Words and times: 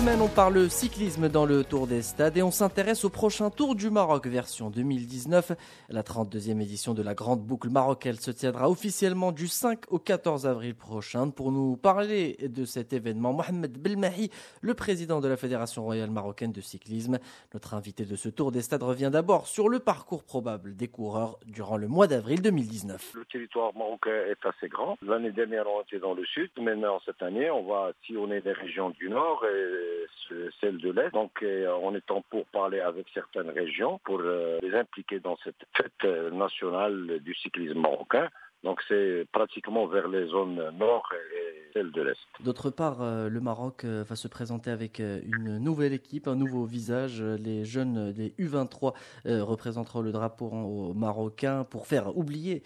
semaine, 0.00 0.22
on 0.22 0.28
parle 0.28 0.70
cyclisme 0.70 1.28
dans 1.28 1.44
le 1.44 1.62
Tour 1.62 1.86
des 1.86 2.00
Stades 2.00 2.38
et 2.38 2.42
on 2.42 2.50
s'intéresse 2.50 3.04
au 3.04 3.10
prochain 3.10 3.50
Tour 3.50 3.74
du 3.74 3.90
Maroc 3.90 4.26
version 4.26 4.70
2019. 4.70 5.52
La 5.90 6.02
32e 6.02 6.58
édition 6.62 6.94
de 6.94 7.02
la 7.02 7.12
Grande 7.12 7.42
Boucle 7.42 7.68
marocaine 7.68 8.14
se 8.14 8.30
tiendra 8.30 8.70
officiellement 8.70 9.30
du 9.30 9.46
5 9.46 9.92
au 9.92 9.98
14 9.98 10.46
avril 10.46 10.74
prochain. 10.74 11.28
Pour 11.28 11.52
nous 11.52 11.76
parler 11.76 12.38
de 12.40 12.64
cet 12.64 12.94
événement, 12.94 13.34
Mohamed 13.34 13.76
Belmahi, 13.76 14.30
le 14.62 14.72
président 14.72 15.20
de 15.20 15.28
la 15.28 15.36
Fédération 15.36 15.82
royale 15.82 16.10
marocaine 16.10 16.52
de 16.52 16.62
cyclisme. 16.62 17.18
Notre 17.52 17.74
invité 17.74 18.06
de 18.06 18.16
ce 18.16 18.30
Tour 18.30 18.52
des 18.52 18.62
Stades 18.62 18.82
revient 18.82 19.10
d'abord 19.12 19.48
sur 19.48 19.68
le 19.68 19.80
parcours 19.80 20.24
probable 20.24 20.76
des 20.76 20.88
coureurs 20.88 21.38
durant 21.46 21.76
le 21.76 21.88
mois 21.88 22.06
d'avril 22.06 22.40
2019. 22.40 23.12
Le 23.16 23.24
territoire 23.26 23.76
marocain 23.76 24.24
est 24.30 24.46
assez 24.46 24.68
grand. 24.68 24.96
L'année 25.02 25.32
dernière, 25.32 25.66
on 25.68 25.82
était 25.82 25.98
dans 25.98 26.14
le 26.14 26.24
sud. 26.24 26.50
Maintenant, 26.58 27.00
cette 27.04 27.20
année, 27.20 27.50
on 27.50 27.64
va 27.64 27.92
sillonner 28.06 28.40
les 28.40 28.52
régions 28.52 28.88
du 28.88 29.10
nord 29.10 29.44
celle 30.60 30.78
de 30.78 30.90
l'Est. 30.90 31.12
Donc 31.12 31.44
on 31.82 31.94
est 31.94 32.10
en 32.10 32.22
pour 32.22 32.46
parler 32.46 32.80
avec 32.80 33.06
certaines 33.12 33.50
régions 33.50 34.00
pour 34.04 34.20
euh, 34.20 34.58
les 34.62 34.74
impliquer 34.74 35.20
dans 35.20 35.36
cette 35.44 35.62
fête 35.76 35.92
euh, 36.04 36.30
nationale 36.30 37.20
du 37.20 37.34
cyclisme 37.34 37.80
marocain. 37.80 38.28
Donc 38.62 38.80
c'est 38.88 39.26
pratiquement 39.32 39.86
vers 39.86 40.08
les 40.08 40.26
zones 40.26 40.70
nord 40.78 41.08
et 41.12 41.39
celles 41.72 41.90
de 41.92 42.02
l'Est. 42.02 42.18
D'autre 42.40 42.70
part, 42.70 43.02
euh, 43.02 43.28
le 43.28 43.40
Maroc 43.40 43.84
va 43.84 44.16
se 44.16 44.28
présenter 44.28 44.70
avec 44.70 45.00
une 45.00 45.58
nouvelle 45.58 45.92
équipe, 45.92 46.28
un 46.28 46.36
nouveau 46.36 46.64
visage. 46.64 47.22
Les 47.22 47.64
jeunes 47.64 48.12
des 48.12 48.30
U23 48.38 48.94
représenteront 49.26 50.00
le 50.00 50.12
drapeau 50.12 50.92
marocain 50.94 51.64
pour 51.64 51.86
faire 51.86 52.16
oublier 52.16 52.62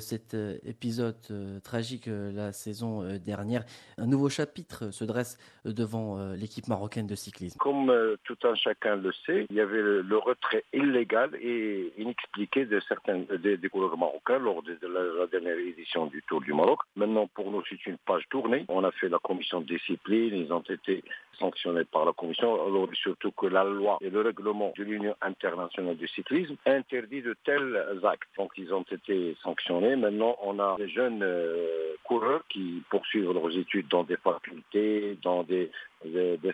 cet 0.00 0.34
épisode 0.64 1.16
tragique 1.62 2.08
la 2.08 2.52
saison 2.52 3.18
dernière. 3.18 3.64
Un 3.98 4.06
nouveau 4.06 4.28
chapitre 4.28 4.90
se 4.90 5.04
dresse 5.04 5.38
devant 5.64 6.32
l'équipe 6.34 6.68
marocaine 6.68 7.06
de 7.06 7.14
cyclisme. 7.14 7.58
Comme 7.58 7.92
tout 8.24 8.36
un 8.44 8.54
chacun 8.54 8.96
le 8.96 9.12
sait, 9.26 9.46
il 9.50 9.56
y 9.56 9.60
avait 9.60 9.82
le, 9.82 10.18
retrait 10.18 10.64
illégal 10.72 11.30
et 11.40 11.92
inexpliqué 11.98 12.66
de 12.66 12.80
certains 12.80 13.20
des, 13.38 13.68
coureurs 13.68 13.96
marocains 13.96 14.38
lors 14.38 14.62
de, 14.62 14.76
la, 14.82 15.26
dernière 15.26 15.58
édition 15.58 16.06
du 16.06 16.22
Tour 16.28 16.40
du 16.40 16.52
Maroc. 16.52 16.80
Maintenant, 16.96 17.26
pour 17.26 17.50
nous, 17.50 17.62
c'est 17.68 17.86
une 17.86 17.98
page 17.98 18.24
On 18.68 18.84
a 18.84 18.90
fait 18.92 19.08
la 19.08 19.18
commission 19.18 19.60
de 19.60 19.66
discipline, 19.66 20.34
ils 20.34 20.52
ont 20.52 20.60
été 20.60 21.02
sanctionnés 21.38 21.84
par 21.84 22.04
la 22.04 22.12
commission, 22.12 22.54
alors 22.54 22.88
surtout 22.94 23.32
que 23.32 23.46
la 23.46 23.64
loi 23.64 23.98
et 24.00 24.10
le 24.10 24.20
règlement 24.20 24.72
de 24.76 24.84
l'Union 24.84 25.14
internationale 25.22 25.96
du 25.96 26.06
cyclisme 26.08 26.56
interdit 26.66 27.22
de 27.22 27.34
tels 27.44 27.76
actes. 28.04 28.28
Donc, 28.36 28.52
ils 28.56 28.72
ont 28.72 28.84
été 28.90 29.36
sanctionnés. 29.42 29.96
Maintenant, 29.96 30.36
on 30.42 30.58
a 30.58 30.76
des 30.76 30.88
jeunes 30.88 31.22
euh, 31.22 31.94
coureurs 32.04 32.42
qui 32.48 32.82
poursuivent 32.90 33.32
leurs 33.32 33.56
études 33.56 33.88
dans 33.88 34.04
des 34.04 34.16
facultés, 34.16 35.16
dans 35.22 35.42
des, 35.42 35.70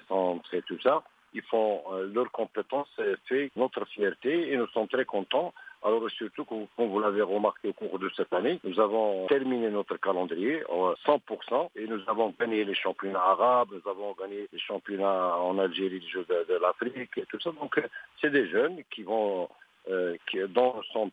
centres 0.09 0.55
et 0.55 0.63
tout 0.63 0.79
ça 0.81 1.03
ils 1.35 1.43
font 1.43 1.83
euh, 1.93 2.11
leurs 2.15 2.31
compétences, 2.31 2.89
fait 3.29 3.51
notre 3.57 3.85
fierté 3.87 4.53
et 4.53 4.57
nous 4.57 4.67
sommes 4.69 4.89
très 4.89 5.05
contents. 5.05 5.53
Alors 5.87 6.11
surtout, 6.11 6.45
comme 6.45 6.67
vous 6.77 6.99
l'avez 6.99 7.23
remarqué 7.23 7.69
au 7.69 7.73
cours 7.73 8.01
de 8.01 8.11
cette 8.17 8.33
année, 8.33 8.59
nous 8.65 8.81
avons 8.81 9.29
terminé 9.29 9.71
notre 9.71 9.97
calendrier 9.99 10.65
à 10.65 10.95
100% 11.07 11.71
et 11.77 11.87
nous 11.87 12.01
avons 12.09 12.35
gagné 12.37 12.65
les 12.65 12.75
championnats 12.75 13.21
arabes, 13.21 13.69
nous 13.71 13.89
avons 13.89 14.13
gagné 14.19 14.49
les 14.53 14.59
championnats 14.59 15.37
en 15.37 15.57
Algérie, 15.61 16.01
les 16.01 16.09
Jeux 16.09 16.27
de, 16.29 16.59
l'Afrique 16.61 17.17
et 17.17 17.27
tout 17.27 17.39
ça. 17.39 17.53
Donc 17.53 17.81
c'est 18.21 18.31
des 18.31 18.49
jeunes 18.49 18.83
qui 18.91 19.05
vont, 19.05 19.49
euh, 19.89 20.17
qui, 20.29 20.39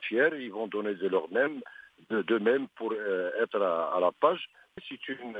fiers, 0.01 0.29
ils 0.39 0.51
vont 0.51 0.65
donner 0.65 0.95
de 0.95 1.07
leur 1.07 1.31
même, 1.31 1.61
de, 2.09 2.37
même 2.39 2.67
pour 2.75 2.93
euh, 2.93 3.29
être 3.43 3.61
à, 3.61 3.99
la 4.01 4.11
page. 4.11 4.49
C'est 4.89 5.07
une 5.07 5.37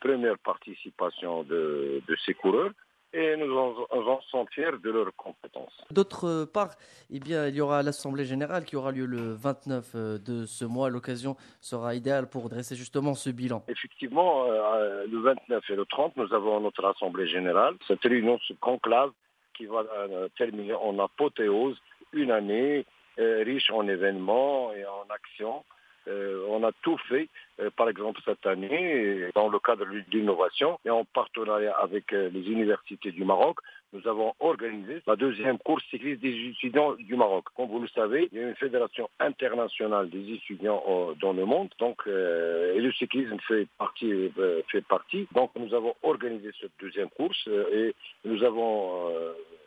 première 0.00 0.38
participation 0.38 1.44
de 1.44 2.02
ces 2.26 2.34
coureurs 2.34 2.72
et 3.12 3.36
nous 3.36 3.56
en, 3.56 4.20
sommes 4.30 4.46
fiers 4.50 4.78
de 4.82 4.90
leurs 4.90 5.14
compétences. 5.16 5.84
D'autre 5.90 6.44
part, 6.44 6.70
eh 7.10 7.20
bien, 7.20 7.48
il 7.48 7.54
y 7.54 7.60
aura 7.60 7.82
l'Assemblée 7.82 8.24
générale 8.24 8.64
qui 8.64 8.76
aura 8.76 8.92
lieu 8.92 9.06
le 9.06 9.34
29 9.34 9.92
euh, 9.94 10.18
de 10.18 10.46
ce 10.46 10.64
mois. 10.64 10.88
L'occasion 10.88 11.36
sera 11.60 11.94
idéale 11.94 12.28
pour 12.28 12.48
dresser 12.48 12.74
justement 12.74 13.14
ce 13.14 13.30
bilan. 13.30 13.62
Effectivement, 13.68 14.46
euh, 14.46 15.04
le 15.10 15.18
29 15.20 15.62
et 15.68 15.76
le 15.76 15.84
30, 15.84 16.16
nous 16.16 16.32
avons 16.32 16.60
notre 16.60 16.84
Assemblée 16.84 17.26
générale. 17.26 17.74
Cette 17.86 18.02
réunion, 18.02 18.38
ce 18.48 18.54
conclave 18.54 19.10
qui 19.54 19.66
va 19.66 19.84
euh, 19.94 20.28
terminer 20.38 20.74
en 20.74 20.98
apothéose 20.98 21.76
une 22.12 22.30
année 22.30 22.86
riche 23.18 23.70
en 23.70 23.86
événements 23.86 24.72
et 24.72 24.86
en 24.86 25.04
actions 25.14 25.62
euh, 26.08 26.41
on 26.62 26.68
a 26.68 26.72
tout 26.82 26.98
fait, 27.08 27.28
euh, 27.60 27.70
par 27.76 27.88
exemple 27.88 28.20
cette 28.24 28.46
année, 28.46 29.28
dans 29.34 29.48
le 29.48 29.58
cadre 29.58 29.84
de 29.84 30.04
l'innovation 30.10 30.78
et 30.84 30.90
en 30.90 31.04
partenariat 31.04 31.74
avec 31.76 32.12
euh, 32.12 32.30
les 32.32 32.50
universités 32.50 33.10
du 33.10 33.24
Maroc, 33.24 33.58
nous 33.92 34.06
avons 34.08 34.32
organisé 34.40 35.02
la 35.06 35.16
deuxième 35.16 35.58
course 35.58 35.84
cycliste 35.90 36.22
des 36.22 36.50
étudiants 36.50 36.94
du 36.94 37.14
Maroc. 37.14 37.44
Comme 37.54 37.68
vous 37.68 37.80
le 37.80 37.88
savez, 37.88 38.28
il 38.32 38.38
y 38.38 38.42
a 38.42 38.48
une 38.48 38.54
fédération 38.54 39.10
internationale 39.20 40.08
des 40.08 40.32
étudiants 40.32 40.82
dans 41.20 41.34
le 41.34 41.44
monde, 41.44 41.68
donc 41.78 42.00
et 42.06 42.80
le 42.80 42.90
cyclisme 42.92 43.36
fait 43.46 43.66
partie, 43.76 44.32
fait 44.68 44.80
partie. 44.86 45.28
Donc 45.34 45.50
nous 45.56 45.74
avons 45.74 45.94
organisé 46.02 46.52
cette 46.58 46.72
deuxième 46.80 47.10
course 47.10 47.46
et 47.70 47.94
nous 48.24 48.42
avons 48.42 49.12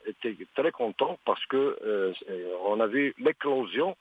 été 0.08 0.36
très 0.56 0.72
contents 0.72 1.20
parce 1.24 1.46
que 1.46 1.78
on 2.66 2.80
a 2.80 2.88
vu 2.88 3.14
l'éclosion 3.20 3.96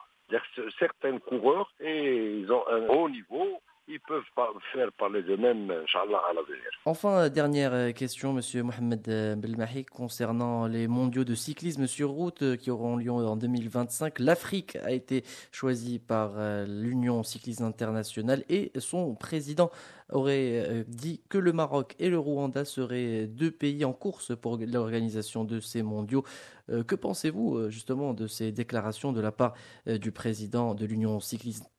certains 0.78 1.19
coureurs 1.19 1.72
et 1.81 2.39
ils 2.41 2.53
ont 2.53 2.67
un 2.69 2.87
haut 2.89 3.09
niveau 3.09 3.61
ils 3.87 4.00
peuvent 4.00 4.22
pas 4.34 4.50
faire 4.72 4.91
parler 4.93 5.22
d'eux-mêmes, 5.22 5.71
Inch'Allah, 5.71 6.21
à 6.31 6.33
l'avenir. 6.33 6.65
Enfin, 6.87 7.28
dernière 7.28 7.75
euh, 7.75 7.93
question, 7.93 8.33
Monsieur 8.33 8.62
Mohamed 8.62 9.06
euh, 9.09 9.37
Belmahi, 9.37 9.84
concernant 9.84 10.67
les 10.67 10.89
mondiaux 10.89 11.25
de 11.25 11.34
cyclisme 11.34 11.87
sur 11.87 12.11
route 12.11 12.43
euh, 12.43 12.56
qui 12.56 12.71
auront 12.71 12.97
lieu 12.97 13.11
en 13.11 13.37
2025. 13.37 14.21
L'Afrique 14.21 14.77
a 14.77 14.93
été 14.93 15.23
choisie 15.53 15.99
par 15.99 16.33
l'Union 16.67 17.23
cycliste 17.23 17.61
internationale 17.61 18.44
et 18.49 18.73
son 18.78 19.15
président 19.15 19.71
aurait 20.11 20.84
dit 20.87 21.23
que 21.28 21.39
le 21.39 21.53
Maroc 21.53 21.94
et 21.99 22.09
le 22.09 22.19
Rwanda 22.19 22.65
seraient 22.65 23.27
deux 23.27 23.50
pays 23.50 23.84
en 23.84 23.93
course 23.93 24.37
pour 24.37 24.59
l'organisation 24.59 25.44
de 25.44 25.61
ces 25.61 25.83
mondiaux. 25.83 26.25
Que 26.69 26.94
pensez-vous 26.94 27.71
justement 27.71 28.15
de 28.15 28.27
ces 28.27 28.53
déclarations 28.53 29.12
de 29.12 29.21
la 29.21 29.33
part 29.33 29.55
du 29.87 30.12
président 30.12 30.75
de 30.75 30.84
l'Union 30.87 31.21
cycliste 31.21 31.74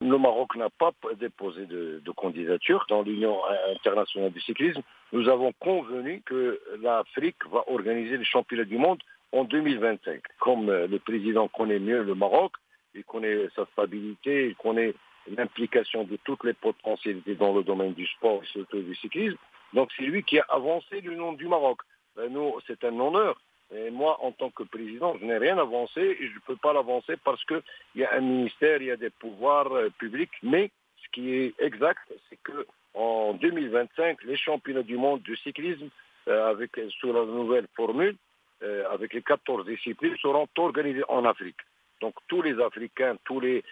Le 0.00 0.18
Maroc 0.18 0.56
n'a 0.56 0.68
pas 0.68 0.92
déposé 1.18 1.64
de, 1.66 2.02
candidature 2.16 2.84
dans 2.88 3.02
l'Union 3.02 3.38
internationale 3.74 4.30
du 4.30 4.40
cyclisme. 4.40 4.82
Nous 5.12 5.28
avons 5.28 5.52
convenu 5.58 6.22
que 6.24 6.60
l'Afrique 6.82 7.36
va 7.50 7.64
organiser 7.68 8.18
les 8.18 8.24
championnats 8.24 8.64
du 8.64 8.76
monde 8.76 8.98
en 9.32 9.44
2025. 9.44 10.20
Comme 10.38 10.68
euh, 10.68 10.86
le 10.86 10.98
président 10.98 11.48
connaît 11.48 11.78
mieux 11.78 12.02
le 12.02 12.14
Maroc, 12.14 12.52
il 12.94 13.04
connaît 13.04 13.48
sa 13.54 13.66
stabilité, 13.72 14.48
il 14.48 14.56
connaît 14.56 14.94
l'implication 15.28 16.04
de 16.04 16.16
toutes 16.24 16.44
les 16.44 16.54
potentialités 16.54 17.34
dans 17.34 17.54
le 17.54 17.62
domaine 17.62 17.94
du 17.94 18.06
sport 18.06 18.42
et 18.42 18.46
surtout 18.46 18.80
du 18.80 18.94
cyclisme. 18.94 19.36
Donc 19.72 19.90
c'est 19.96 20.04
lui 20.04 20.22
qui 20.22 20.38
a 20.38 20.46
avancé 20.48 21.00
le 21.00 21.14
nom 21.16 21.32
du 21.32 21.48
Maroc. 21.48 21.80
Ben, 22.16 22.32
nous, 22.32 22.54
c'est 22.66 22.84
un 22.84 22.98
honneur 22.98 23.38
moi, 23.90 24.18
en 24.22 24.32
tant 24.32 24.50
que 24.50 24.62
président, 24.62 25.16
je 25.20 25.24
n'ai 25.24 25.38
rien 25.38 25.58
avancé 25.58 26.00
et 26.00 26.28
je 26.28 26.34
ne 26.34 26.40
peux 26.46 26.56
pas 26.56 26.72
l'avancer 26.72 27.16
parce 27.24 27.44
qu'il 27.44 27.62
y 27.96 28.04
a 28.04 28.14
un 28.14 28.20
ministère, 28.20 28.80
il 28.80 28.88
y 28.88 28.90
a 28.90 28.96
des 28.96 29.10
pouvoirs 29.10 29.72
euh, 29.72 29.90
publics. 29.98 30.30
Mais 30.42 30.70
ce 31.02 31.08
qui 31.10 31.34
est 31.34 31.54
exact, 31.58 32.00
c'est 32.28 32.38
que 32.42 32.66
en 32.94 33.34
2025, 33.34 34.22
les 34.24 34.36
championnats 34.36 34.82
du 34.82 34.96
monde 34.96 35.20
du 35.22 35.36
cyclisme, 35.36 35.88
euh, 36.28 36.50
avec 36.50 36.70
sous 37.00 37.12
la 37.12 37.24
nouvelle 37.24 37.66
formule, 37.74 38.16
euh, 38.62 38.88
avec 38.90 39.12
les 39.12 39.22
14 39.22 39.66
disciplines, 39.66 40.16
seront 40.22 40.48
organisés 40.56 41.04
en 41.08 41.24
Afrique. 41.24 41.60
Donc 42.00 42.14
tous 42.28 42.42
les 42.42 42.60
Africains, 42.60 43.16
tous 43.24 43.40
les, 43.40 43.64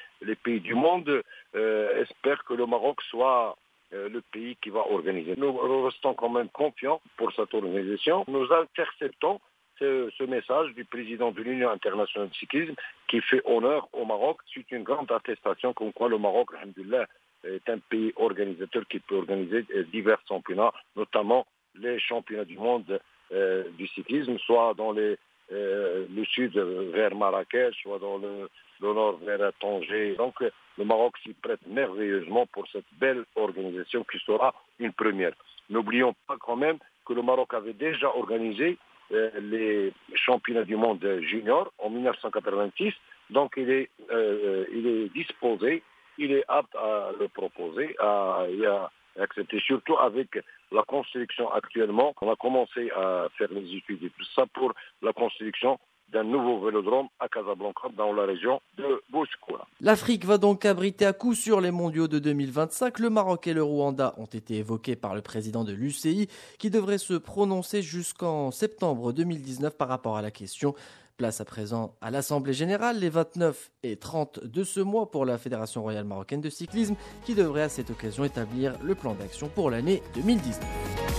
pays 0.42 0.60
du 0.60 0.74
monde 0.74 1.22
espèrent 1.52 2.42
que 2.44 2.54
le 2.54 2.64
Maroc 2.64 3.02
soit 3.02 3.54
le 3.92 4.22
pays 4.32 4.56
qui 4.62 4.70
va 4.70 4.80
organiser. 4.80 5.34
Nous 5.36 5.52
restons 5.84 6.14
quand 6.14 6.30
même 6.30 6.48
confiants 6.48 7.02
pour 7.18 7.30
cette 7.34 7.52
organisation. 7.52 8.24
Nous 8.26 8.50
interceptons 8.50 9.40
ce, 9.78 10.24
message 10.24 10.74
du 10.74 10.84
président 10.84 11.30
de 11.30 11.42
l'Union 11.42 11.70
internationale 11.70 12.28
de 12.28 12.34
cyclisme 12.34 12.74
qui 13.08 13.20
fait 13.20 13.42
honneur 13.44 13.88
au 13.92 14.04
Maroc. 14.04 14.38
C'est 14.52 14.70
une 14.70 14.82
grande 14.82 15.10
attestation 15.10 15.72
comme 15.72 15.92
quoi 15.92 16.08
le 16.08 16.18
Maroc, 16.18 16.50
est 17.44 17.68
un 17.68 17.78
pays 17.78 18.12
organisateur 18.16 18.86
qui 18.88 19.00
peut 19.00 19.16
organiser 19.16 19.66
divers 19.92 20.20
championnats, 20.26 20.72
notamment 20.96 21.46
les 21.74 21.98
championnats 21.98 22.44
du 22.44 22.56
monde 22.56 23.00
euh, 23.32 23.64
du 23.76 23.86
cyclisme, 23.88 24.38
soit 24.38 24.74
dans 24.74 24.94
euh, 24.96 25.16
le 25.50 26.24
sud 26.24 26.56
vers 26.56 27.14
Marrakech, 27.14 27.74
soit 27.82 27.98
dans 27.98 28.18
le, 28.18 28.48
nord 28.80 29.18
vers 29.18 29.52
Tanger. 29.60 30.14
Donc 30.16 30.34
le 30.40 30.84
Maroc 30.84 31.16
s'y 31.22 31.32
prête 31.32 31.66
merveilleusement 31.66 32.46
pour 32.46 32.66
cette 32.68 32.84
belle 32.98 33.24
organisation 33.34 34.04
qui 34.04 34.18
sera 34.18 34.54
une 34.78 34.92
première. 34.92 35.32
N'oublions 35.70 36.14
pas 36.26 36.36
quand 36.38 36.56
même 36.56 36.78
que 37.06 37.12
le 37.12 37.22
Maroc 37.22 37.54
avait 37.54 37.72
déjà 37.72 38.08
organisé 38.14 38.78
euh, 39.12 39.30
les 39.40 39.92
championnats 40.14 40.64
du 40.64 40.76
monde 40.76 41.04
junior 41.22 41.72
en 41.78 41.90
1986. 41.90 42.92
Donc 43.30 43.54
il 43.56 43.70
est, 43.70 43.90
euh, 44.10 44.64
il 44.72 44.86
est 44.86 45.08
disposé, 45.10 45.82
il 46.18 46.32
est 46.32 46.44
apte 46.48 46.74
à 46.76 47.10
le 47.18 47.28
proposer. 47.28 47.96
il 48.50 48.58
y 48.58 48.66
a 48.66 48.90
accepté, 49.20 49.60
surtout 49.60 49.96
avec 49.98 50.38
la 50.72 50.82
construction 50.82 51.50
actuellement. 51.52 52.14
On 52.20 52.30
a 52.30 52.36
commencé 52.36 52.90
à 52.90 53.28
faire 53.38 53.48
les 53.52 53.76
études 53.76 54.02
et 54.02 54.10
tout 54.10 54.24
ça 54.34 54.44
pour 54.52 54.72
la 55.02 55.12
construction 55.12 55.78
d'un 56.12 56.24
nouveau 56.24 56.64
vélodrome 56.64 57.08
à 57.18 57.28
Casablanca 57.28 57.88
dans 57.96 58.12
la 58.12 58.24
région 58.24 58.60
de 58.78 59.02
Bouskoura. 59.10 59.66
L'Afrique 59.80 60.24
va 60.24 60.38
donc 60.38 60.64
abriter 60.64 61.06
à 61.06 61.12
coup 61.12 61.34
sur 61.34 61.60
les 61.60 61.70
mondiaux 61.70 62.08
de 62.08 62.18
2025. 62.18 62.98
Le 62.98 63.10
Maroc 63.10 63.46
et 63.46 63.52
le 63.52 63.62
Rwanda 63.62 64.14
ont 64.16 64.26
été 64.26 64.56
évoqués 64.56 64.96
par 64.96 65.14
le 65.14 65.22
président 65.22 65.64
de 65.64 65.72
l'UCI 65.72 66.28
qui 66.58 66.70
devrait 66.70 66.98
se 66.98 67.14
prononcer 67.14 67.82
jusqu'en 67.82 68.50
septembre 68.50 69.12
2019 69.12 69.76
par 69.76 69.88
rapport 69.88 70.16
à 70.16 70.22
la 70.22 70.30
question. 70.30 70.74
Place 71.16 71.40
à 71.40 71.44
présent 71.44 71.94
à 72.00 72.10
l'Assemblée 72.10 72.52
générale 72.54 72.98
les 72.98 73.08
29 73.08 73.70
et 73.84 73.96
30 73.96 74.44
de 74.44 74.64
ce 74.64 74.80
mois 74.80 75.12
pour 75.12 75.24
la 75.24 75.38
Fédération 75.38 75.82
royale 75.82 76.04
marocaine 76.04 76.40
de 76.40 76.50
cyclisme 76.50 76.96
qui 77.24 77.36
devrait 77.36 77.62
à 77.62 77.68
cette 77.68 77.90
occasion 77.90 78.24
établir 78.24 78.74
le 78.82 78.96
plan 78.96 79.14
d'action 79.14 79.48
pour 79.48 79.70
l'année 79.70 80.02
2019. 80.14 81.13